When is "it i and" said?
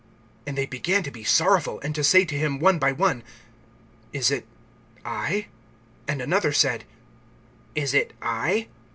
4.31-6.23